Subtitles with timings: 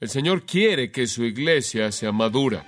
[0.00, 2.64] El Señor quiere que su iglesia sea madura,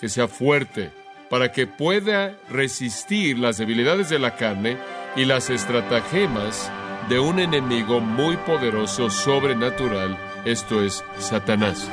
[0.00, 0.90] que sea fuerte,
[1.28, 4.78] para que pueda resistir las debilidades de la carne
[5.14, 6.72] y las estratagemas
[7.10, 11.86] de un enemigo muy poderoso, sobrenatural, esto es Satanás.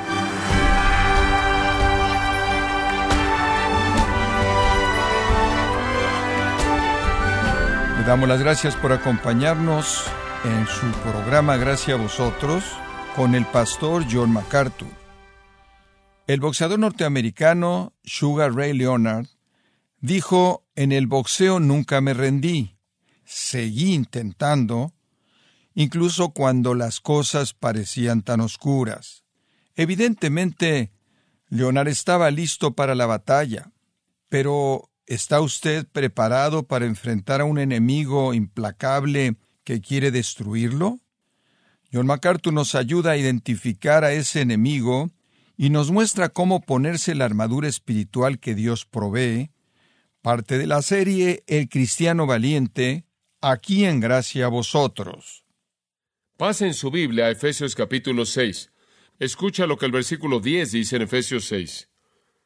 [7.98, 10.06] Le damos las gracias por acompañarnos
[10.44, 12.64] en su programa Gracias a vosotros
[13.18, 14.86] con el pastor John MacArthur.
[16.28, 19.26] El boxeador norteamericano Sugar Ray Leonard
[19.98, 22.76] dijo, en el boxeo nunca me rendí,
[23.24, 24.94] seguí intentando,
[25.74, 29.24] incluso cuando las cosas parecían tan oscuras.
[29.74, 30.92] Evidentemente,
[31.48, 33.72] Leonard estaba listo para la batalla,
[34.28, 41.00] pero ¿está usted preparado para enfrentar a un enemigo implacable que quiere destruirlo?
[41.92, 45.10] John MacArthur nos ayuda a identificar a ese enemigo
[45.56, 49.50] y nos muestra cómo ponerse la armadura espiritual que Dios provee,
[50.20, 53.04] parte de la serie El Cristiano Valiente,
[53.40, 55.44] aquí en gracia a vosotros.
[56.36, 58.70] Pasen su Biblia a Efesios capítulo 6.
[59.18, 61.88] Escucha lo que el versículo 10 dice en Efesios 6.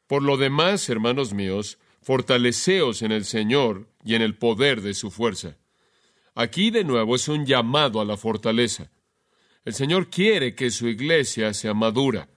[0.07, 5.11] Por lo demás, hermanos míos, fortaleceos en el Señor y en el poder de su
[5.11, 5.57] fuerza.
[6.33, 8.89] Aquí de nuevo es un llamado a la fortaleza.
[9.65, 12.29] El Señor quiere que su iglesia sea madura,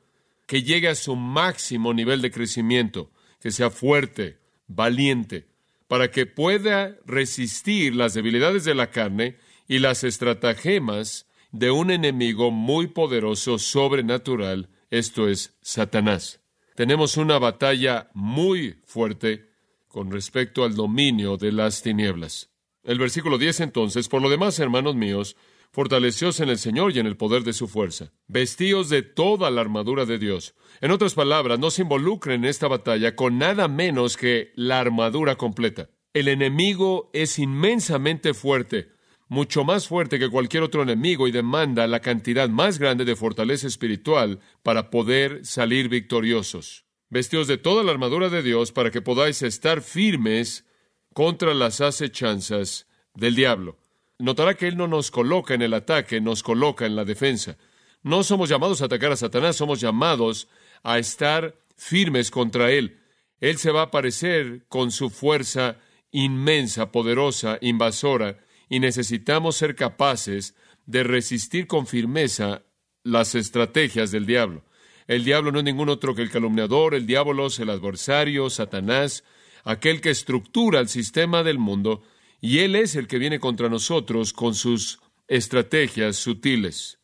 [0.46, 3.10] que llegue a su máximo nivel de crecimiento,
[3.40, 5.46] que sea fuerte, valiente,
[5.88, 9.36] para que pueda resistir las debilidades de la carne
[9.68, 16.40] y las estratagemas de un enemigo muy poderoso, sobrenatural, esto es Satanás.
[16.76, 19.48] Tenemos una batalla muy fuerte
[19.88, 22.50] con respecto al dominio de las tinieblas.
[22.84, 25.36] El versículo 10 entonces, por lo demás, hermanos míos,
[25.76, 28.10] Fortaleceos en el Señor y en el poder de su fuerza.
[28.28, 30.54] Vestíos de toda la armadura de Dios.
[30.80, 35.36] En otras palabras, no se involucren en esta batalla con nada menos que la armadura
[35.36, 35.90] completa.
[36.14, 38.88] El enemigo es inmensamente fuerte,
[39.28, 43.66] mucho más fuerte que cualquier otro enemigo y demanda la cantidad más grande de fortaleza
[43.66, 46.86] espiritual para poder salir victoriosos.
[47.10, 50.64] Vestíos de toda la armadura de Dios para que podáis estar firmes
[51.12, 53.76] contra las acechanzas del diablo.
[54.18, 57.56] Notará que Él no nos coloca en el ataque, nos coloca en la defensa.
[58.02, 60.48] No somos llamados a atacar a Satanás, somos llamados
[60.82, 63.00] a estar firmes contra Él.
[63.40, 65.78] Él se va a aparecer con su fuerza
[66.10, 68.38] inmensa, poderosa, invasora,
[68.68, 70.54] y necesitamos ser capaces
[70.86, 72.62] de resistir con firmeza
[73.02, 74.64] las estrategias del diablo.
[75.06, 79.24] El diablo no es ningún otro que el calumniador, el diablo el adversario, Satanás,
[79.64, 82.02] aquel que estructura el sistema del mundo
[82.40, 87.00] y Él es el que viene contra nosotros con sus estrategias sutiles.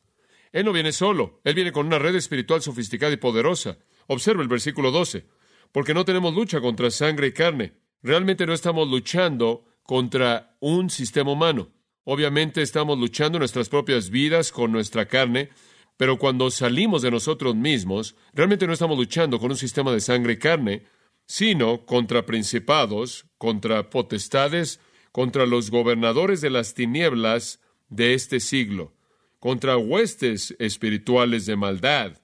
[0.52, 3.78] Él no viene solo, Él viene con una red espiritual sofisticada y poderosa.
[4.06, 5.26] Observa el versículo 12,
[5.72, 7.72] porque no tenemos lucha contra sangre y carne.
[8.02, 11.70] Realmente no estamos luchando contra un sistema humano.
[12.04, 15.50] Obviamente estamos luchando nuestras propias vidas con nuestra carne,
[15.96, 20.34] pero cuando salimos de nosotros mismos, realmente no estamos luchando con un sistema de sangre
[20.34, 20.82] y carne,
[21.26, 24.80] sino contra principados, contra potestades,
[25.12, 28.94] contra los gobernadores de las tinieblas de este siglo,
[29.38, 32.18] contra huestes espirituales de maldad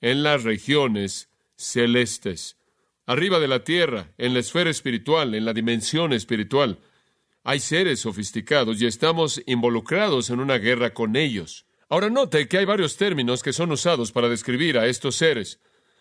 [0.00, 2.58] en las regiones celestes,
[3.06, 6.78] arriba de la tierra, en la esfera espiritual, en la dimensión espiritual.
[7.42, 11.64] Hay seres sofisticados y estamos involucrados en una guerra con ellos.
[11.88, 15.60] Ahora note que hay varios términos que son usados para describir a estos seres.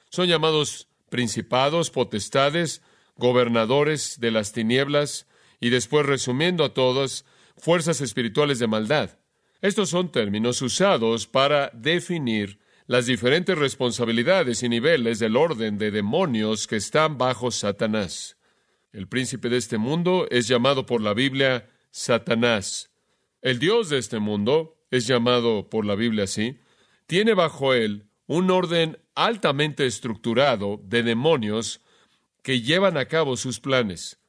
[0.10, 2.82] Son llamados principados, potestades,
[3.16, 5.28] gobernadores de las tinieblas,
[5.64, 7.24] y después resumiendo a todas,
[7.56, 9.18] fuerzas espirituales de maldad.
[9.62, 16.68] Estos son términos usados para definir las diferentes responsabilidades y niveles del orden de demonios
[16.68, 18.36] que están bajo Satanás.
[18.92, 22.92] El príncipe de este mundo es llamado por la Biblia Satanás.
[23.42, 26.60] El Dios de este mundo es llamado por la Biblia así.
[27.08, 31.80] Tiene bajo él un orden altamente estructurado de demonios
[32.42, 34.20] que llevan a cabo sus planes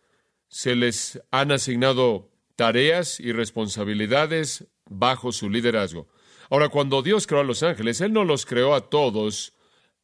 [0.55, 6.06] se les han asignado tareas y responsabilidades bajo su liderazgo.
[6.49, 9.55] Ahora, cuando Dios creó a los ángeles, Él no los creó a todos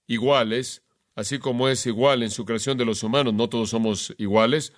[0.08, 0.82] iguales,
[1.14, 4.72] así como es igual en su creación de los humanos, no todos somos iguales,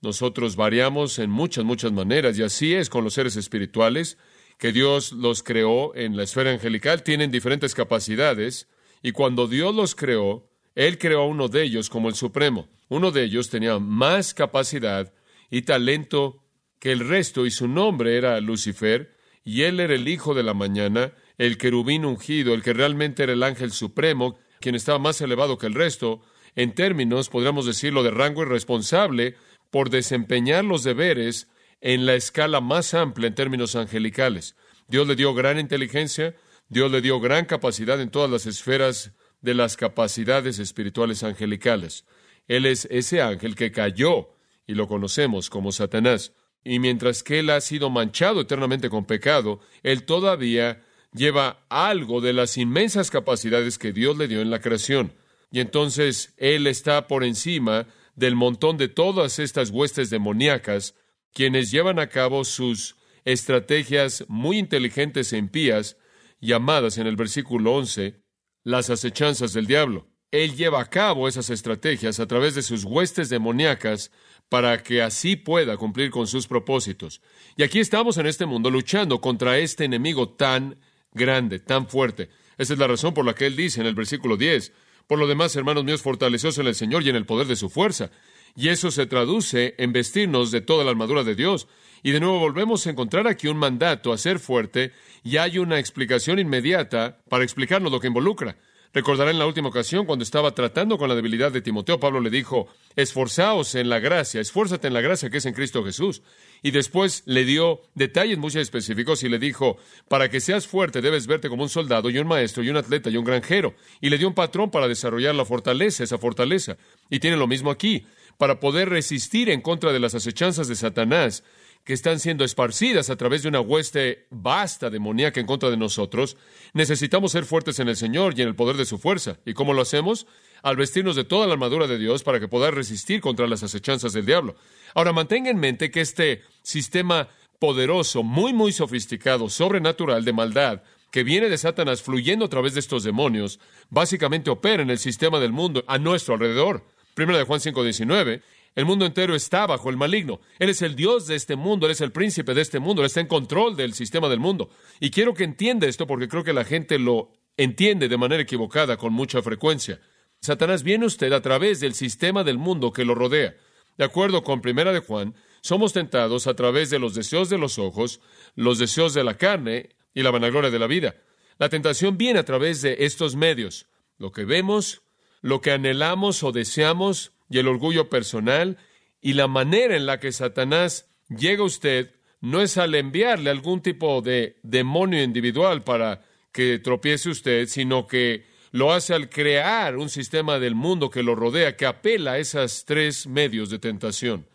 [0.00, 4.18] nosotros variamos en muchas, muchas maneras, y así es con los seres espirituales,
[4.58, 8.68] que Dios los creó en la esfera angelical, tienen diferentes capacidades,
[9.02, 12.68] y cuando Dios los creó, Él creó a uno de ellos como el Supremo.
[12.88, 15.12] Uno de ellos tenía más capacidad
[15.50, 16.42] y talento
[16.78, 20.54] que el resto, y su nombre era Lucifer, y él era el hijo de la
[20.54, 25.58] mañana, el querubín ungido, el que realmente era el ángel supremo, quien estaba más elevado
[25.58, 26.20] que el resto,
[26.54, 29.36] en términos, podríamos decirlo, de rango y responsable
[29.70, 31.48] por desempeñar los deberes
[31.80, 34.56] en la escala más amplia en términos angelicales.
[34.88, 36.34] Dios le dio gran inteligencia,
[36.68, 42.06] Dios le dio gran capacidad en todas las esferas de las capacidades espirituales angelicales.
[42.48, 44.30] Él es ese ángel que cayó
[44.66, 46.32] y lo conocemos como Satanás.
[46.64, 50.82] Y mientras que él ha sido manchado eternamente con pecado, él todavía
[51.12, 55.14] lleva algo de las inmensas capacidades que Dios le dio en la creación.
[55.50, 60.94] Y entonces él está por encima del montón de todas estas huestes demoníacas,
[61.32, 65.96] quienes llevan a cabo sus estrategias muy inteligentes e impías,
[66.40, 68.22] llamadas en el versículo 11
[68.62, 70.08] las acechanzas del diablo.
[70.32, 74.10] Él lleva a cabo esas estrategias a través de sus huestes demoníacas
[74.48, 77.20] para que así pueda cumplir con sus propósitos.
[77.56, 80.78] Y aquí estamos en este mundo luchando contra este enemigo tan
[81.12, 82.28] grande, tan fuerte.
[82.58, 84.72] Esa es la razón por la que él dice en el versículo 10,
[85.06, 87.68] por lo demás, hermanos míos, fortaleceos en el Señor y en el poder de su
[87.68, 88.10] fuerza.
[88.56, 91.68] Y eso se traduce en vestirnos de toda la armadura de Dios.
[92.02, 94.92] Y de nuevo volvemos a encontrar aquí un mandato a ser fuerte
[95.22, 98.56] y hay una explicación inmediata para explicarnos lo que involucra.
[98.96, 102.30] Recordará en la última ocasión cuando estaba tratando con la debilidad de Timoteo, Pablo le
[102.30, 102.66] dijo,
[102.96, 106.22] esforzaos en la gracia, esfuérzate en la gracia que es en Cristo Jesús.
[106.62, 109.76] Y después le dio detalles muy específicos y le dijo,
[110.08, 113.10] para que seas fuerte debes verte como un soldado y un maestro y un atleta
[113.10, 113.74] y un granjero.
[114.00, 116.78] Y le dio un patrón para desarrollar la fortaleza, esa fortaleza.
[117.10, 118.06] Y tiene lo mismo aquí,
[118.38, 121.44] para poder resistir en contra de las acechanzas de Satanás
[121.86, 126.36] que están siendo esparcidas a través de una hueste vasta demoníaca en contra de nosotros,
[126.74, 129.38] necesitamos ser fuertes en el Señor y en el poder de su fuerza.
[129.46, 130.26] ¿Y cómo lo hacemos?
[130.64, 134.12] Al vestirnos de toda la armadura de Dios para que pueda resistir contra las acechanzas
[134.12, 134.56] del diablo.
[134.94, 137.28] Ahora, mantenga en mente que este sistema
[137.60, 142.80] poderoso, muy, muy sofisticado, sobrenatural de maldad, que viene de Satanás fluyendo a través de
[142.80, 143.60] estos demonios,
[143.90, 146.84] básicamente opera en el sistema del mundo a nuestro alrededor.
[147.14, 148.42] Primero de Juan 5:19,
[148.76, 150.38] el mundo entero está bajo el maligno.
[150.58, 153.06] Él es el Dios de este mundo, Él es el príncipe de este mundo, Él
[153.06, 154.68] está en control del sistema del mundo.
[155.00, 158.98] Y quiero que entienda esto porque creo que la gente lo entiende de manera equivocada
[158.98, 160.00] con mucha frecuencia.
[160.40, 163.56] Satanás viene usted a través del sistema del mundo que lo rodea.
[163.96, 167.78] De acuerdo con Primera de Juan, somos tentados a través de los deseos de los
[167.78, 168.20] ojos,
[168.54, 171.16] los deseos de la carne y la vanagloria de la vida.
[171.58, 173.86] La tentación viene a través de estos medios.
[174.18, 175.00] Lo que vemos,
[175.40, 178.78] lo que anhelamos o deseamos, y el orgullo personal
[179.20, 183.80] y la manera en la que Satanás llega a usted no es al enviarle algún
[183.82, 186.22] tipo de demonio individual para
[186.52, 191.34] que tropiece usted, sino que lo hace al crear un sistema del mundo que lo
[191.34, 194.46] rodea, que apela a esos tres medios de tentación.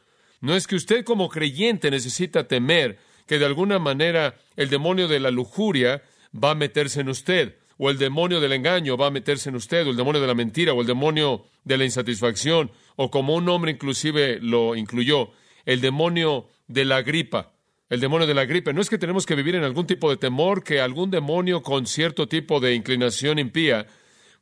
[0.42, 5.20] No es que usted como creyente necesita temer que de alguna manera el demonio de
[5.20, 6.02] la lujuria
[6.34, 9.88] va a meterse en usted o el demonio del engaño va a meterse en usted,
[9.88, 13.48] o el demonio de la mentira, o el demonio de la insatisfacción, o como un
[13.50, 15.32] hombre inclusive lo incluyó,
[15.66, 17.54] el demonio de la gripa.
[17.90, 18.74] El demonio de la gripe.
[18.74, 21.86] No es que tenemos que vivir en algún tipo de temor que algún demonio con
[21.86, 23.86] cierto tipo de inclinación impía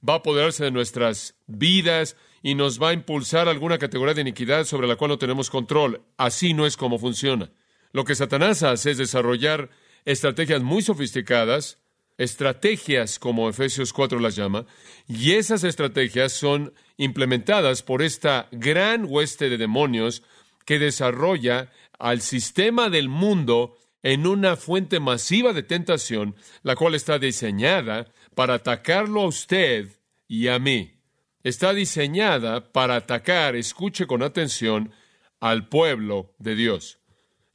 [0.08, 4.66] va a apoderarse de nuestras vidas y nos va a impulsar alguna categoría de iniquidad
[4.66, 6.04] sobre la cual no tenemos control.
[6.16, 7.52] Así no es como funciona.
[7.92, 9.72] Lo que Satanás hace es desarrollar
[10.06, 11.80] estrategias muy sofisticadas
[12.20, 14.66] estrategias, como Efesios 4 las llama,
[15.08, 20.22] y esas estrategias son implementadas por esta gran hueste de demonios
[20.66, 27.18] que desarrolla al sistema del mundo en una fuente masiva de tentación, la cual está
[27.18, 29.88] diseñada para atacarlo a usted
[30.28, 31.00] y a mí.
[31.42, 34.92] Está diseñada para atacar, escuche con atención,
[35.40, 37.00] al pueblo de Dios.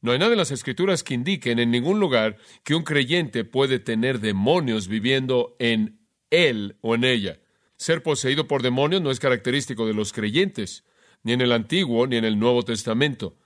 [0.00, 3.78] No hay nada en las escrituras que indiquen en ningún lugar que un creyente puede
[3.78, 7.40] tener demonios viviendo en él o en ella.
[7.76, 10.84] Ser poseído por demonios no es característico de los creyentes,
[11.22, 13.36] ni en el Antiguo ni en el Nuevo Testamento.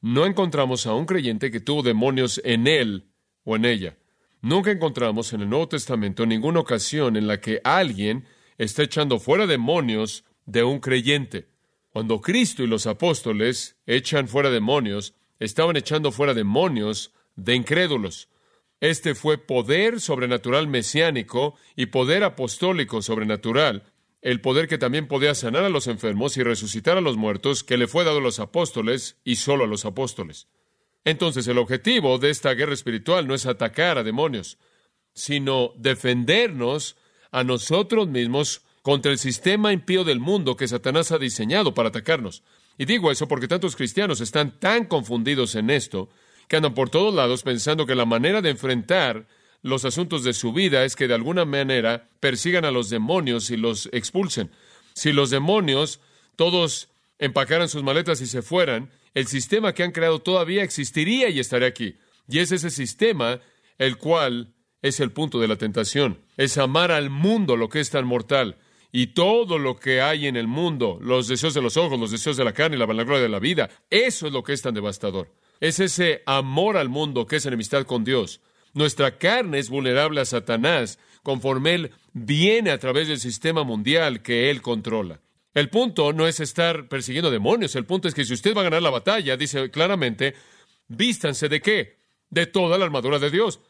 [0.00, 3.10] No encontramos a un creyente que tuvo demonios en él
[3.44, 3.98] o en ella.
[4.40, 8.24] Nunca encontramos en el Nuevo Testamento ninguna ocasión en la que alguien
[8.56, 11.48] está echando fuera demonios de un creyente.
[11.90, 18.29] Cuando Cristo y los apóstoles echan fuera demonios, estaban echando fuera demonios de incrédulos.
[18.80, 23.84] Este fue poder sobrenatural mesiánico y poder apostólico sobrenatural,
[24.22, 27.76] el poder que también podía sanar a los enfermos y resucitar a los muertos, que
[27.76, 30.48] le fue dado a los apóstoles y solo a los apóstoles.
[31.04, 34.58] Entonces el objetivo de esta guerra espiritual no es atacar a demonios,
[35.12, 36.96] sino defendernos
[37.30, 42.42] a nosotros mismos contra el sistema impío del mundo que Satanás ha diseñado para atacarnos.
[42.78, 46.08] Y digo eso porque tantos cristianos están tan confundidos en esto
[46.50, 49.28] que andan por todos lados pensando que la manera de enfrentar
[49.62, 53.56] los asuntos de su vida es que de alguna manera persigan a los demonios y
[53.56, 54.50] los expulsen.
[54.92, 56.00] Si los demonios
[56.34, 56.88] todos
[57.20, 61.68] empacaran sus maletas y se fueran, el sistema que han creado todavía existiría y estaría
[61.68, 61.98] aquí.
[62.26, 63.38] Y es ese sistema
[63.78, 64.52] el cual
[64.82, 66.18] es el punto de la tentación.
[66.36, 68.56] Es amar al mundo lo que es tan mortal
[68.90, 72.36] y todo lo que hay en el mundo, los deseos de los ojos, los deseos
[72.36, 73.70] de la carne y la vanagloria de la vida.
[73.88, 75.28] Eso es lo que es tan devastador.
[75.60, 78.40] Es ese amor al mundo que es enemistad con Dios.
[78.72, 84.50] Nuestra carne es vulnerable a Satanás conforme Él viene a través del sistema mundial que
[84.50, 85.20] Él controla.
[85.52, 88.64] El punto no es estar persiguiendo demonios, el punto es que si usted va a
[88.64, 90.34] ganar la batalla, dice claramente,
[90.86, 91.98] vístanse de qué?
[92.30, 93.60] De toda la armadura de Dios.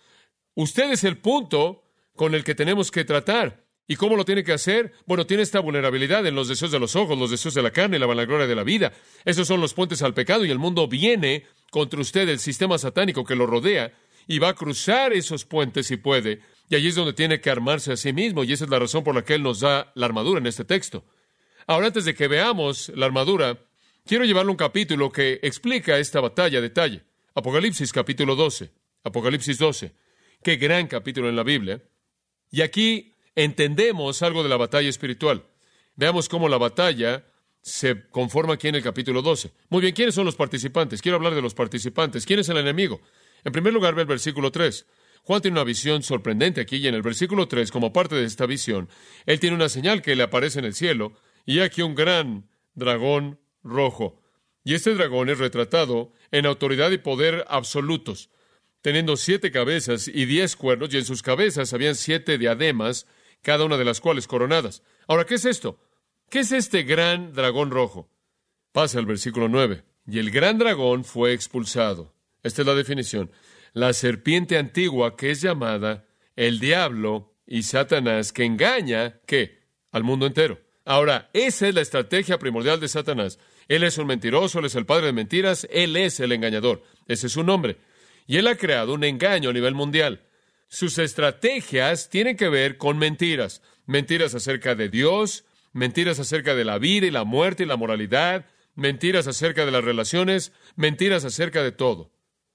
[0.55, 1.83] Usted es el punto
[2.15, 3.65] con el que tenemos que tratar.
[3.87, 4.93] ¿Y cómo lo tiene que hacer?
[5.07, 7.99] Bueno, tiene esta vulnerabilidad en los deseos de los ojos, los deseos de la carne
[7.99, 8.93] la vanagloria de la vida.
[9.25, 13.25] Esos son los puentes al pecado y el mundo viene contra usted, el sistema satánico
[13.25, 13.93] que lo rodea,
[14.27, 16.41] y va a cruzar esos puentes si puede.
[16.69, 19.03] Y allí es donde tiene que armarse a sí mismo, y esa es la razón
[19.03, 21.05] por la que Él nos da la armadura en este texto.
[21.67, 23.59] Ahora, antes de que veamos la armadura,
[24.05, 27.05] quiero llevarle un capítulo que explica esta batalla a detalle.
[27.35, 28.71] Apocalipsis capítulo 12.
[29.05, 29.93] Apocalipsis 12.
[30.43, 31.83] Qué gran capítulo en la Biblia.
[32.51, 35.45] Y aquí entendemos algo de la batalla espiritual.
[35.95, 37.25] Veamos cómo la batalla
[37.63, 39.53] se conforma aquí en el capítulo 12.
[39.69, 41.03] Muy bien, ¿quiénes son los participantes?
[41.03, 42.25] Quiero hablar de los participantes.
[42.25, 43.01] ¿Quién es el enemigo?
[43.45, 44.87] En primer lugar, ve el versículo 3.
[45.23, 48.47] Juan tiene una visión sorprendente aquí y en el versículo 3, como parte de esta
[48.47, 48.89] visión,
[49.27, 51.13] él tiene una señal que le aparece en el cielo
[51.45, 54.23] y aquí un gran dragón rojo.
[54.65, 58.31] Y este dragón es retratado en autoridad y poder absolutos,
[58.83, 63.07] teniendo siete cabezas y diez cuernos, y en sus cabezas habían siete diademas,
[63.43, 64.83] cada una de las cuales coronadas.
[65.07, 65.79] Ahora, ¿qué es esto?
[66.31, 68.09] ¿Qué es este gran dragón rojo?
[68.71, 69.83] Pasa al versículo 9.
[70.07, 72.15] Y el gran dragón fue expulsado.
[72.45, 73.33] Esta es la definición.
[73.73, 76.07] La serpiente antigua que es llamada
[76.37, 79.65] el diablo y Satanás que engaña, ¿qué?
[79.91, 80.61] Al mundo entero.
[80.85, 83.41] Ahora, esa es la estrategia primordial de Satanás.
[83.67, 86.85] Él es un mentiroso, él es el padre de mentiras, él es el engañador.
[87.09, 87.79] Ese es su nombre.
[88.29, 90.23] Y él ha creado un engaño a nivel mundial.
[90.69, 93.63] Sus estrategias tienen que ver con mentiras.
[93.87, 98.47] Mentiras acerca de Dios, mentiras acerca de la vida y la muerte y la moralidad,
[98.75, 102.13] mentiras acerca de las relaciones, mentiras acerca de todo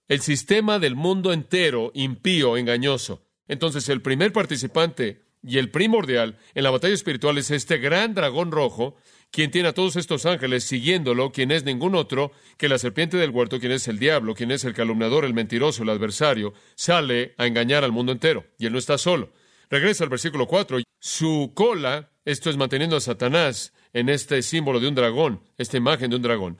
[0.08, 3.26] el sistema del mundo entero impío, engañoso.
[3.48, 8.52] Entonces el primer participante y el primordial en la batalla espiritual es este gran dragón
[8.52, 8.96] rojo,
[9.32, 13.32] quien tiene a todos estos ángeles siguiéndolo, quien es ningún otro que la serpiente del
[13.32, 17.46] huerto, quien es el diablo, quien es el calumniador, el mentiroso, el adversario, sale a
[17.46, 18.46] engañar al mundo entero.
[18.58, 19.34] Y él no está solo.
[19.70, 20.80] Regresa al versículo 4.
[21.00, 26.10] Su cola, esto es manteniendo a Satanás en este símbolo de un dragón, esta imagen
[26.10, 26.58] de un dragón.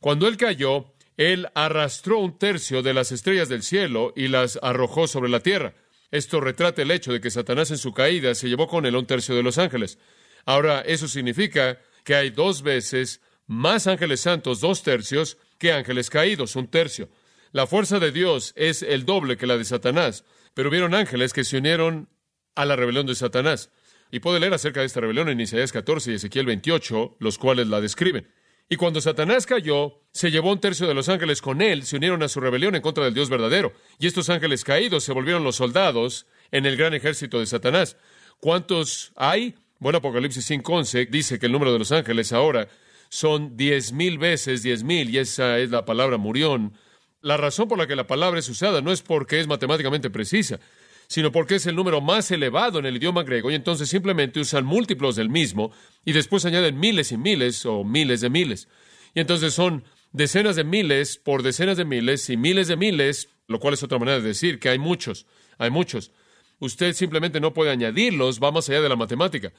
[0.00, 5.08] Cuando él cayó, él arrastró un tercio de las estrellas del cielo y las arrojó
[5.08, 5.74] sobre la tierra.
[6.12, 9.06] Esto retrata el hecho de que Satanás en su caída se llevó con él un
[9.06, 9.98] tercio de los ángeles.
[10.46, 16.54] Ahora, eso significa que hay dos veces más ángeles santos, dos tercios, que ángeles caídos,
[16.54, 17.08] un tercio.
[17.50, 21.44] La fuerza de Dios es el doble que la de Satanás, pero hubieron ángeles que
[21.44, 22.08] se unieron
[22.54, 23.70] a la rebelión de Satanás.
[24.10, 27.68] Y puede leer acerca de esta rebelión en Isaías 14 y Ezequiel 28, los cuales
[27.68, 28.28] la describen.
[28.70, 32.22] Y cuando Satanás cayó, se llevó un tercio de los ángeles con él, se unieron
[32.22, 33.72] a su rebelión en contra del Dios verdadero.
[33.98, 37.96] Y estos ángeles caídos se volvieron los soldados en el gran ejército de Satanás.
[38.40, 39.54] ¿Cuántos hay?
[39.78, 42.68] Bueno, Apocalipsis 5.11 dice que el número de los ángeles ahora
[43.08, 46.74] son diez mil veces diez mil, y esa es la palabra murión.
[47.20, 50.60] La razón por la que la palabra es usada no es porque es matemáticamente precisa,
[51.08, 54.64] sino porque es el número más elevado en el idioma griego y entonces simplemente usan
[54.64, 55.72] múltiplos del mismo
[56.04, 58.68] y después añaden miles y miles o miles de miles.
[59.14, 63.58] Y entonces son decenas de miles por decenas de miles y miles de miles, lo
[63.58, 66.12] cual es otra manera de decir que hay muchos, hay muchos.
[66.58, 69.52] Usted simplemente no puede añadirlos, va más allá de la matemática.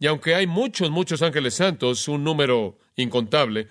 [0.00, 3.68] Y aunque hay muchos, muchos ángeles santos, un número incontable,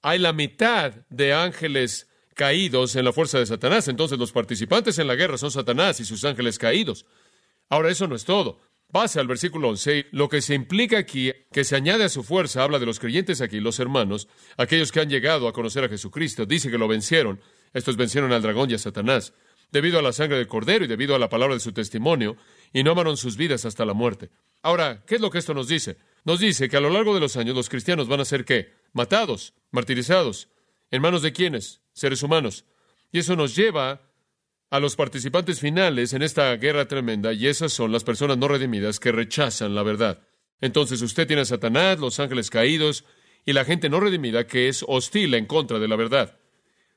[0.00, 3.88] hay la mitad de ángeles caídos en la fuerza de Satanás.
[3.88, 7.06] Entonces los participantes en la guerra son Satanás y sus ángeles caídos.
[7.68, 8.60] Ahora eso no es todo.
[8.92, 10.08] Pase al versículo 11.
[10.12, 13.40] Lo que se implica aquí, que se añade a su fuerza, habla de los creyentes
[13.40, 16.44] aquí, los hermanos, aquellos que han llegado a conocer a Jesucristo.
[16.44, 17.40] Dice que lo vencieron.
[17.72, 19.32] Estos vencieron al dragón y a Satanás,
[19.70, 22.36] debido a la sangre del cordero y debido a la palabra de su testimonio,
[22.74, 24.28] y no amaron sus vidas hasta la muerte.
[24.60, 25.96] Ahora, ¿qué es lo que esto nos dice?
[26.24, 28.74] Nos dice que a lo largo de los años los cristianos van a ser qué?
[28.92, 30.48] Matados, martirizados.
[30.90, 31.81] ¿En manos de quiénes?
[31.92, 32.64] Seres humanos.
[33.10, 34.00] Y eso nos lleva
[34.70, 38.98] a los participantes finales en esta guerra tremenda, y esas son las personas no redimidas
[38.98, 40.20] que rechazan la verdad.
[40.60, 43.04] Entonces usted tiene a Satanás, los ángeles caídos,
[43.44, 46.38] y la gente no redimida que es hostil en contra de la verdad.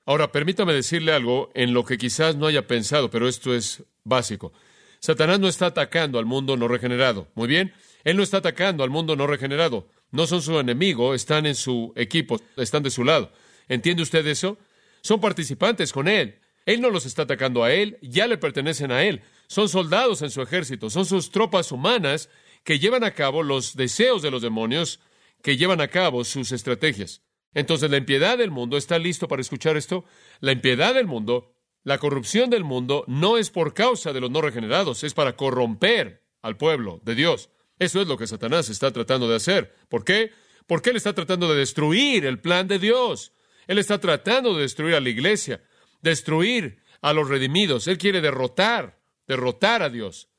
[0.05, 4.53] Ahora, permítame decirle algo en lo que quizás no haya pensado, pero esto es básico.
[4.99, 7.27] Satanás no está atacando al mundo no regenerado.
[7.35, 7.73] Muy bien,
[8.03, 9.89] él no está atacando al mundo no regenerado.
[10.11, 13.31] No son su enemigo, están en su equipo, están de su lado.
[13.67, 14.57] ¿Entiende usted eso?
[15.05, 16.39] Son participantes con él.
[16.65, 19.21] Él no los está atacando a él, ya le pertenecen a él.
[19.45, 22.27] Son soldados en su ejército, son sus tropas humanas
[22.63, 24.99] que llevan a cabo los deseos de los demonios,
[25.43, 27.21] que llevan a cabo sus estrategias.
[27.53, 30.05] Entonces, la impiedad del mundo, ¿está listo para escuchar esto?
[30.39, 34.41] La impiedad del mundo, la corrupción del mundo, no es por causa de los no
[34.41, 37.51] regenerados, es para corromper al pueblo de Dios.
[37.77, 39.75] Eso es lo que Satanás está tratando de hacer.
[39.87, 40.31] ¿Por qué?
[40.65, 43.33] Porque él está tratando de destruir el plan de Dios.
[43.67, 45.63] Él está tratando de destruir a la iglesia,
[46.01, 47.87] destruir a los redimidos.
[47.87, 50.29] Él quiere derrotar, derrotar a Dios.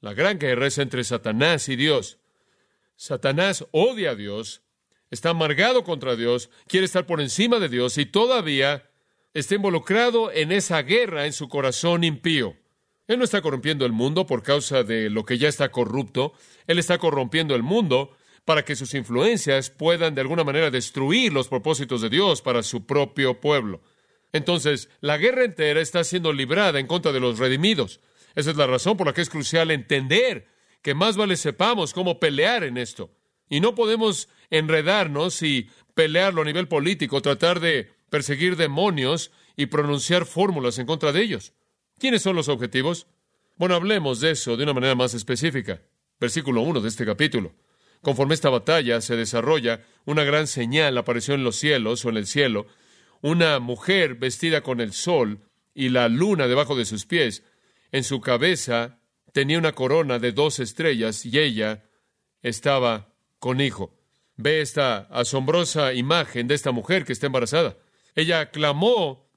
[0.00, 2.18] La gran guerra es entre Satanás y Dios.
[2.96, 4.62] Satanás odia a Dios,
[5.10, 8.90] está amargado contra Dios, quiere estar por encima de Dios y todavía
[9.34, 12.56] está involucrado en esa guerra en su corazón impío.
[13.06, 16.32] Él no está corrompiendo el mundo por causa de lo que ya está corrupto,
[16.66, 21.48] Él está corrompiendo el mundo para que sus influencias puedan de alguna manera destruir los
[21.48, 23.82] propósitos de Dios para su propio pueblo.
[24.32, 28.00] Entonces, la guerra entera está siendo librada en contra de los redimidos.
[28.36, 30.46] Esa es la razón por la que es crucial entender
[30.80, 33.10] que más vale sepamos cómo pelear en esto.
[33.48, 40.24] Y no podemos enredarnos y pelearlo a nivel político, tratar de perseguir demonios y pronunciar
[40.24, 41.52] fórmulas en contra de ellos.
[41.98, 43.08] ¿Quiénes son los objetivos?
[43.56, 45.82] Bueno, hablemos de eso de una manera más específica.
[46.20, 47.52] Versículo 1 de este capítulo.
[48.02, 52.26] Conforme esta batalla se desarrolla, una gran señal apareció en los cielos o en el
[52.26, 52.66] cielo,
[53.20, 55.40] una mujer vestida con el sol
[55.74, 57.42] y la luna debajo de sus pies.
[57.92, 59.00] En su cabeza
[59.32, 61.84] tenía una corona de dos estrellas y ella
[62.42, 63.94] estaba con hijo.
[64.36, 67.76] Ve esta asombrosa imagen de esta mujer que está embarazada.
[68.14, 69.30] Ella clamó,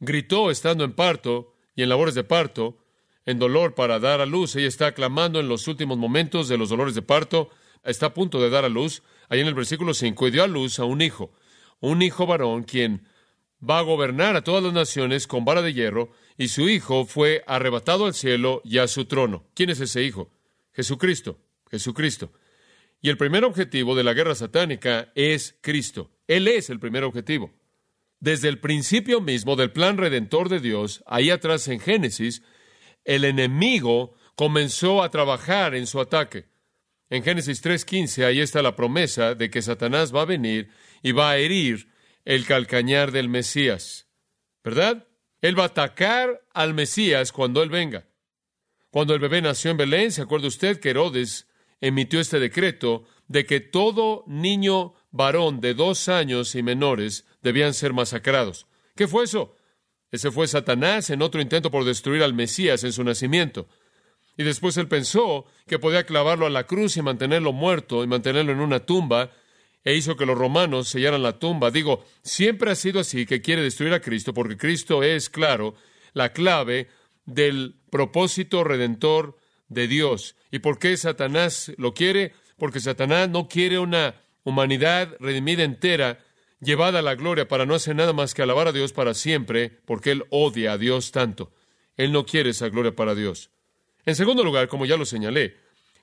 [0.00, 2.78] gritó estando en parto y en labores de parto,
[3.26, 4.54] en dolor para dar a luz.
[4.56, 7.50] Ella está clamando en los últimos momentos de los dolores de parto
[7.84, 10.48] está a punto de dar a luz, ahí en el versículo 5, y dio a
[10.48, 11.32] luz a un hijo,
[11.80, 13.06] un hijo varón, quien
[13.68, 17.44] va a gobernar a todas las naciones con vara de hierro, y su hijo fue
[17.46, 19.44] arrebatado al cielo y a su trono.
[19.54, 20.30] ¿Quién es ese hijo?
[20.72, 21.38] Jesucristo,
[21.70, 22.32] Jesucristo.
[23.00, 26.10] Y el primer objetivo de la guerra satánica es Cristo.
[26.26, 27.52] Él es el primer objetivo.
[28.18, 32.42] Desde el principio mismo del plan redentor de Dios, ahí atrás en Génesis,
[33.04, 36.46] el enemigo comenzó a trabajar en su ataque.
[37.14, 41.30] En Génesis 3.15 ahí está la promesa de que Satanás va a venir y va
[41.30, 41.88] a herir
[42.24, 44.08] el calcañar del Mesías.
[44.64, 45.06] ¿Verdad?
[45.40, 48.08] Él va a atacar al Mesías cuando Él venga.
[48.90, 51.46] Cuando el bebé nació en Belén, ¿se acuerda usted que Herodes
[51.80, 57.92] emitió este decreto de que todo niño varón de dos años y menores debían ser
[57.92, 58.66] masacrados?
[58.96, 59.54] ¿Qué fue eso?
[60.10, 63.68] Ese fue Satanás en otro intento por destruir al Mesías en su nacimiento.
[64.36, 68.52] Y después él pensó que podía clavarlo a la cruz y mantenerlo muerto y mantenerlo
[68.52, 69.30] en una tumba,
[69.84, 71.70] e hizo que los romanos sellaran la tumba.
[71.70, 75.74] Digo, siempre ha sido así que quiere destruir a Cristo, porque Cristo es, claro,
[76.14, 76.88] la clave
[77.26, 79.36] del propósito redentor
[79.68, 80.36] de Dios.
[80.50, 82.32] ¿Y por qué Satanás lo quiere?
[82.58, 86.18] Porque Satanás no quiere una humanidad redimida entera,
[86.60, 89.70] llevada a la gloria para no hacer nada más que alabar a Dios para siempre,
[89.84, 91.52] porque él odia a Dios tanto.
[91.96, 93.50] Él no quiere esa gloria para Dios.
[94.06, 95.56] En segundo lugar, como ya lo señalé,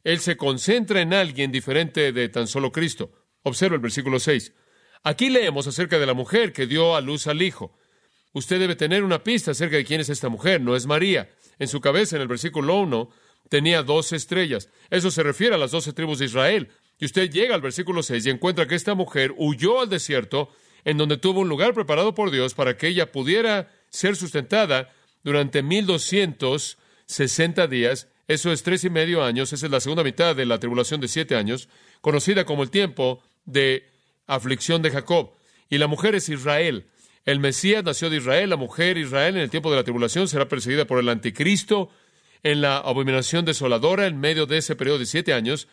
[0.04, 3.12] él se concentra en alguien diferente de tan solo Cristo.
[3.44, 4.54] Observa el versículo 6.
[5.04, 7.78] Aquí leemos acerca de la mujer que dio a luz al Hijo.
[8.34, 11.30] Usted debe tener una pista acerca de quién es esta mujer, no es María.
[11.60, 13.10] En su cabeza, en el versículo 1,
[13.50, 14.70] tenía dos estrellas.
[14.90, 16.70] Eso se refiere a las doce tribus de Israel.
[16.98, 20.50] Y usted llega al versículo 6 y encuentra que esta mujer huyó al desierto,
[20.86, 25.62] en donde tuvo un lugar preparado por Dios para que ella pudiera ser sustentada durante
[25.62, 26.78] 1200
[27.12, 30.60] 60 días, eso es tres y medio años, esa es la segunda mitad de la
[30.60, 31.68] tribulación de siete años,
[32.00, 33.90] conocida como el tiempo de
[34.28, 35.32] aflicción de Jacob.
[35.70, 36.86] Y la mujer es Israel.
[37.26, 40.48] El Mesías nació de Israel, la mujer Israel en el tiempo de la tribulación será
[40.48, 41.90] perseguida por el anticristo
[42.44, 45.68] en la abominación desoladora en medio de ese periodo de siete años,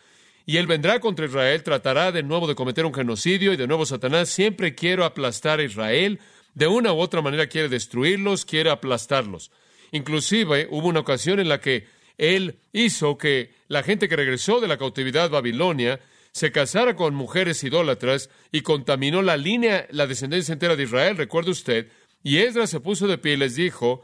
[0.45, 3.85] y él vendrá contra Israel, tratará de nuevo de cometer un genocidio, y de nuevo
[3.85, 6.19] Satanás siempre quiere aplastar a Israel,
[6.53, 9.51] de una u otra manera quiere destruirlos, quiere aplastarlos.
[9.91, 14.67] Inclusive hubo una ocasión en la que él hizo que la gente que regresó de
[14.67, 15.99] la cautividad babilonia
[16.31, 21.51] se casara con mujeres idólatras y contaminó la línea, la descendencia entera de Israel, recuerde
[21.51, 21.87] usted,
[22.21, 24.03] y Esdras se puso de pie y les dijo,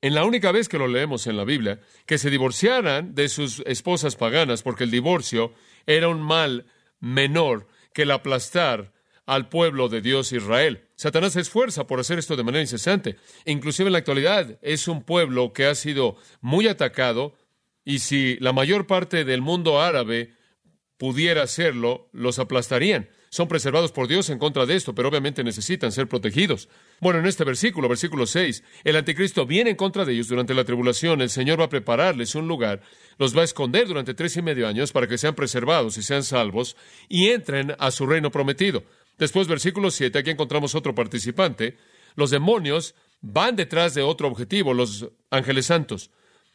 [0.00, 3.62] en la única vez que lo leemos en la Biblia, que se divorciaran de sus
[3.66, 5.52] esposas paganas, porque el divorcio
[5.86, 6.66] era un mal
[7.00, 8.92] menor que el aplastar
[9.26, 10.88] al pueblo de Dios Israel.
[10.94, 13.16] Satanás se esfuerza por hacer esto de manera incesante.
[13.44, 17.34] Inclusive en la actualidad es un pueblo que ha sido muy atacado
[17.84, 20.32] y si la mayor parte del mundo árabe
[20.96, 23.08] pudiera hacerlo, los aplastarían.
[23.28, 26.68] Son preservados por Dios en contra de esto, pero obviamente necesitan ser protegidos.
[27.00, 30.64] Bueno, en este versículo, versículo 6, el anticristo viene en contra de ellos durante la
[30.64, 31.20] tribulación.
[31.20, 32.80] El Señor va a prepararles un lugar,
[33.18, 36.22] los va a esconder durante tres y medio años para que sean preservados y sean
[36.22, 36.76] salvos
[37.08, 38.84] y entren a su reino prometido.
[39.18, 41.76] Después, versículo 7, aquí encontramos otro participante.
[42.14, 46.10] Los demonios van detrás de otro objetivo, los ángeles santos.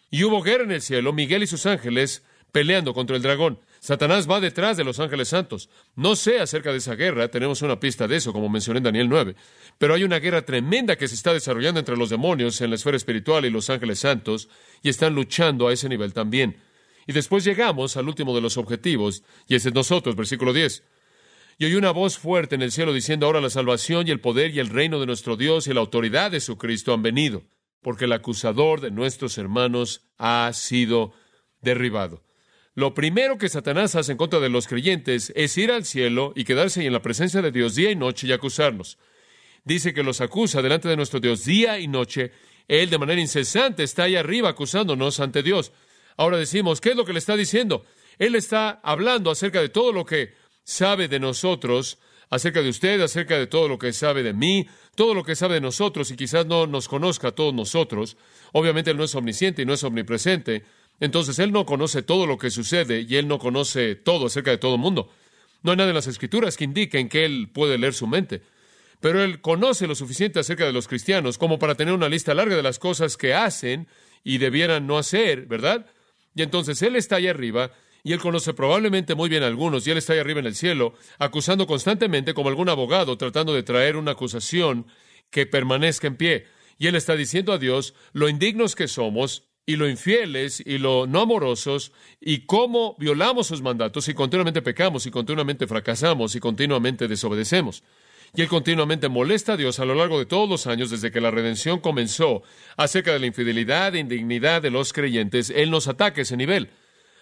[0.10, 3.60] Y hubo guerra en el cielo, Miguel y sus ángeles peleando contra el dragón.
[3.80, 5.70] Satanás va detrás de los ángeles santos.
[5.96, 9.10] No sé acerca de esa guerra, tenemos una pista de eso, como mencioné en Daniel
[9.10, 9.36] 9,
[9.78, 12.98] pero hay una guerra tremenda que se está desarrollando entre los demonios en la esfera
[12.98, 14.50] espiritual y los ángeles santos,
[14.84, 16.58] y están luchando a ese nivel también.
[17.08, 20.84] Y después llegamos al último de los objetivos, y ese es nosotros, versículo 10.
[21.62, 24.50] Y oí una voz fuerte en el cielo diciendo, ahora la salvación y el poder
[24.50, 27.44] y el reino de nuestro Dios y la autoridad de su Cristo han venido,
[27.84, 31.14] porque el acusador de nuestros hermanos ha sido
[31.62, 32.24] derribado.
[32.74, 36.46] Lo primero que Satanás hace en contra de los creyentes es ir al cielo y
[36.46, 38.98] quedarse en la presencia de Dios día y noche y acusarnos.
[39.64, 42.32] Dice que los acusa delante de nuestro Dios día y noche.
[42.68, 45.74] Él de manera incesante está ahí arriba acusándonos ante Dios.
[46.18, 47.86] Ahora decimos, ¿qué es lo que le está diciendo?
[48.18, 51.98] Él está hablando acerca de todo lo que sabe de nosotros,
[52.32, 55.56] acerca de usted, acerca de todo lo que sabe de mí, todo lo que sabe
[55.56, 58.18] de nosotros y quizás no nos conozca a todos nosotros.
[58.54, 60.64] Obviamente Él no es omnisciente y no es omnipresente,
[61.00, 64.58] entonces Él no conoce todo lo que sucede y Él no conoce todo acerca de
[64.58, 65.12] todo el mundo.
[65.62, 68.42] No hay nada en las Escrituras que indiquen que Él puede leer su mente.
[69.02, 72.56] Pero Él conoce lo suficiente acerca de los cristianos como para tener una lista larga
[72.56, 73.88] de las cosas que hacen
[74.24, 75.86] y debieran no hacer, ¿verdad?
[76.34, 77.72] Y entonces Él está ahí arriba
[78.04, 80.56] y Él conoce probablemente muy bien a algunos y Él está ahí arriba en el
[80.56, 84.88] cielo, acusando constantemente como algún abogado tratando de traer una acusación
[85.30, 86.48] que permanezca en pie.
[86.78, 91.06] Y Él está diciendo a Dios lo indignos que somos y lo infieles y lo
[91.08, 97.08] no amorosos y cómo violamos sus mandatos y continuamente pecamos y continuamente fracasamos y continuamente
[97.08, 97.84] desobedecemos.
[98.34, 101.20] Y él continuamente molesta a Dios a lo largo de todos los años desde que
[101.20, 102.44] la redención comenzó
[102.78, 105.50] acerca de la infidelidad e indignidad de los creyentes.
[105.50, 106.70] Él nos ataca ese nivel.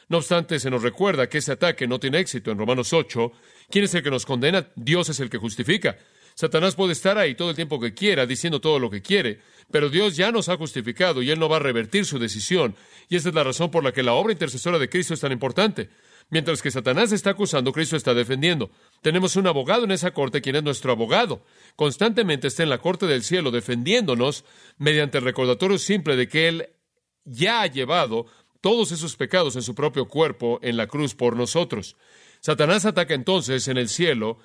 [0.09, 2.51] No obstante, se nos recuerda que ese ataque no tiene éxito.
[2.51, 3.31] En Romanos 8,
[3.69, 4.67] ¿quién es el que nos condena?
[4.75, 5.97] Dios es el que justifica.
[6.33, 9.39] Satanás puede estar ahí todo el tiempo que quiera, diciendo todo lo que quiere,
[9.71, 12.75] pero Dios ya nos ha justificado y Él no va a revertir su decisión.
[13.07, 15.31] Y esa es la razón por la que la obra intercesora de Cristo es tan
[15.31, 15.89] importante.
[16.31, 18.71] Mientras que Satanás está acusando, Cristo está defendiendo.
[19.01, 21.43] Tenemos un abogado en esa corte, quien es nuestro abogado.
[21.75, 24.43] Constantemente está en la corte del cielo defendiéndonos
[24.77, 26.69] mediante el recordatorio simple de que Él
[27.25, 28.25] ya ha llevado
[28.61, 31.95] todos esos pecados en su propio cuerpo en la cruz por nosotros.
[32.41, 34.39] Satanás ataca entonces en el cielo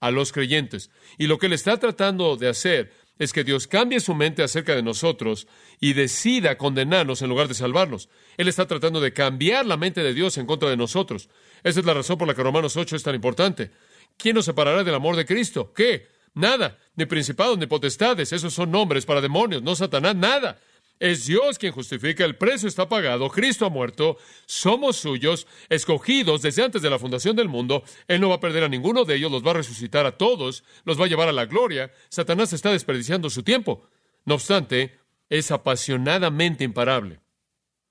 [0.00, 0.90] a los creyentes.
[1.18, 4.74] Y lo que él está tratando de hacer es que Dios cambie su mente acerca
[4.74, 5.46] de nosotros
[5.78, 8.08] y decida condenarnos en lugar de salvarnos.
[8.38, 11.28] Él está tratando de cambiar la mente de Dios en contra de nosotros.
[11.62, 13.70] Esa es la razón por la que Romanos 8 es tan importante.
[14.16, 15.72] ¿Quién nos separará del amor de Cristo?
[15.74, 16.08] ¿Qué?
[16.32, 16.78] Nada.
[16.96, 18.32] Ni principados ni potestades.
[18.32, 20.58] Esos son nombres para demonios, no Satanás, nada.
[21.00, 26.62] Es Dios quien justifica, el precio está pagado, Cristo ha muerto, somos suyos, escogidos desde
[26.62, 27.82] antes de la fundación del mundo.
[28.06, 30.62] Él no va a perder a ninguno de ellos, los va a resucitar a todos,
[30.84, 31.90] los va a llevar a la gloria.
[32.10, 33.88] Satanás está desperdiciando su tiempo.
[34.26, 34.98] No obstante,
[35.30, 37.20] es apasionadamente imparable.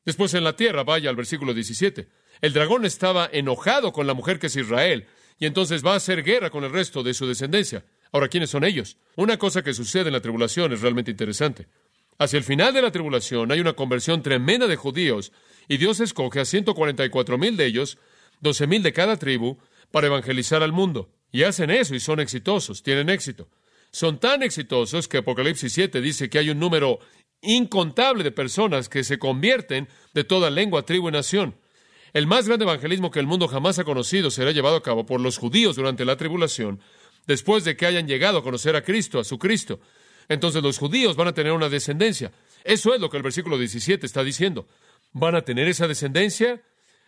[0.06, 2.08] Después en la tierra, vaya al versículo 17.
[2.42, 5.08] El dragón estaba enojado con la mujer que es Israel,
[5.40, 7.84] y entonces va a hacer guerra con el resto de su descendencia.
[8.12, 8.98] Ahora, ¿quiénes son ellos?
[9.16, 11.68] Una cosa que sucede en la tribulación es realmente interesante.
[12.22, 15.32] Hacia el final de la tribulación hay una conversión tremenda de judíos
[15.70, 17.98] y Dios escoge a 144 mil de ellos,
[18.42, 19.58] 12 mil de cada tribu,
[19.90, 21.10] para evangelizar al mundo.
[21.32, 23.48] Y hacen eso y son exitosos, tienen éxito.
[23.92, 27.00] Son tan exitosos que Apocalipsis 7 dice que hay un número
[27.42, 31.56] incontable de personas que se convierten de toda lengua, tribu y nación.
[32.12, 35.22] El más grande evangelismo que el mundo jamás ha conocido será llevado a cabo por
[35.22, 36.82] los judíos durante la tribulación,
[37.28, 39.80] después de que hayan llegado a conocer a Cristo, a su Cristo
[40.30, 42.32] entonces los judíos van a tener una descendencia.
[42.64, 44.68] Eso es lo que el versículo 17 está diciendo.
[45.12, 46.62] ¿Van a tener esa descendencia?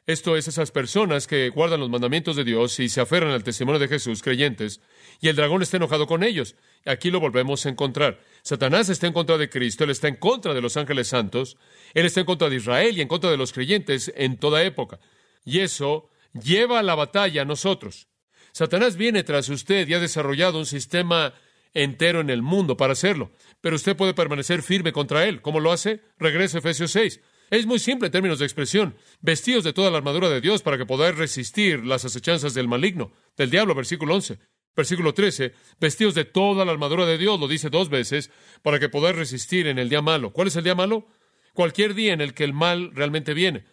[0.07, 3.77] Esto es esas personas que guardan los mandamientos de Dios y se aferran al testimonio
[3.77, 4.81] de Jesús, creyentes,
[5.19, 6.55] y el dragón está enojado con ellos.
[6.85, 8.19] Aquí lo volvemos a encontrar.
[8.41, 11.55] Satanás está en contra de Cristo, él está en contra de los ángeles santos,
[11.93, 14.99] él está en contra de Israel y en contra de los creyentes en toda época.
[15.45, 18.07] Y eso lleva a la batalla a nosotros.
[18.53, 21.35] Satanás viene tras usted y ha desarrollado un sistema
[21.73, 23.31] entero en el mundo para hacerlo.
[23.61, 25.41] Pero usted puede permanecer firme contra él.
[25.41, 26.01] ¿Cómo lo hace?
[26.17, 27.21] Regrese a Efesios 6.
[27.49, 28.95] Es muy simple en términos de expresión.
[29.19, 33.11] Vestidos de toda la armadura de Dios para que podáis resistir las acechanzas del maligno,
[33.35, 34.39] del diablo, versículo 11.
[34.73, 38.31] Versículo 13, vestidos de toda la armadura de Dios, lo dice dos veces,
[38.61, 40.31] para que podáis resistir en el día malo.
[40.31, 41.07] ¿Cuál es el día malo?
[41.53, 43.65] Cualquier día en el que el mal realmente viene.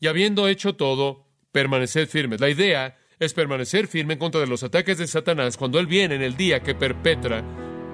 [0.00, 2.40] Y habiendo hecho todo, permaneced firmes.
[2.40, 6.14] La idea es permanecer firme en contra de los ataques de Satanás cuando Él viene
[6.14, 7.42] en el día que perpetra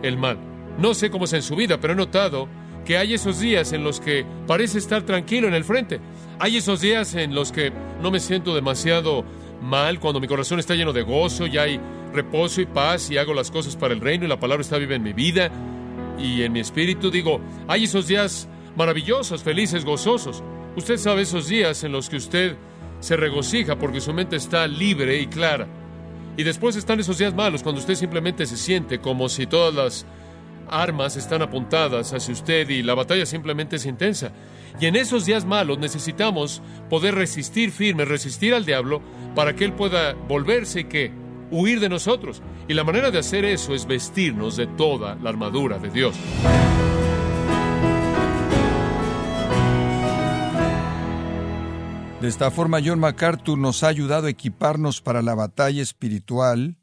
[0.03, 0.39] el mal.
[0.79, 2.49] No sé cómo es en su vida, pero he notado
[2.85, 6.01] que hay esos días en los que parece estar tranquilo en el frente.
[6.39, 9.25] Hay esos días en los que no me siento demasiado
[9.63, 11.81] mal, cuando mi corazón está lleno de gozo y hay
[12.13, 14.95] reposo y paz y hago las cosas para el reino y la palabra está viva
[14.95, 15.51] en mi vida
[16.19, 17.11] y en mi espíritu.
[17.11, 20.43] Digo, hay esos días maravillosos, felices, gozosos.
[20.77, 22.57] Usted sabe esos días en los que usted
[23.05, 25.67] se regocija porque su mente está libre y clara.
[26.39, 30.07] Y después están esos días malos cuando usted simplemente se siente como si todas las
[30.71, 34.33] armas están apuntadas hacia usted y la batalla simplemente es intensa.
[34.81, 39.03] Y en esos días malos necesitamos poder resistir firme, resistir al diablo
[39.35, 41.13] para que él pueda volverse y que
[41.51, 42.41] huir de nosotros.
[42.69, 46.17] Y la manera de hacer eso es vestirnos de toda la armadura de Dios.
[52.25, 56.79] De esta forma, John MacArthur nos ha ayudado a equiparnos para la batalla espiritual,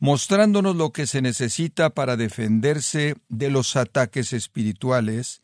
[0.00, 5.42] mostrándonos lo que se necesita para defenderse de los ataques espirituales.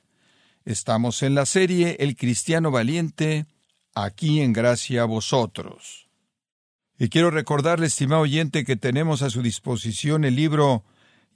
[0.64, 3.46] Estamos en la serie El Cristiano Valiente,
[3.94, 6.08] aquí en gracia a vosotros.
[6.98, 10.82] Y quiero recordarle, estimado oyente, que tenemos a su disposición el libro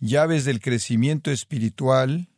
[0.00, 2.30] Llaves del Crecimiento Espiritual,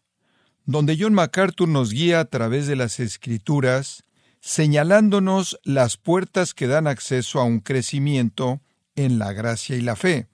[0.66, 4.04] donde John MacArthur nos guía a través de las Escrituras,
[4.44, 8.61] señalándonos las puertas que dan acceso a un crecimiento
[8.94, 10.28] en la gracia y la fe.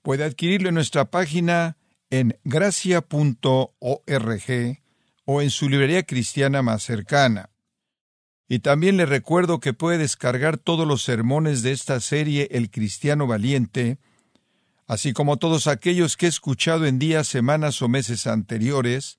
[0.00, 1.76] Puede adquirirlo en nuestra página
[2.08, 3.02] en gracia.org
[5.24, 7.50] o en su librería cristiana más cercana.
[8.48, 13.26] Y también le recuerdo que puede descargar todos los sermones de esta serie El Cristiano
[13.26, 13.98] Valiente,
[14.86, 19.18] así como todos aquellos que he escuchado en días, semanas o meses anteriores,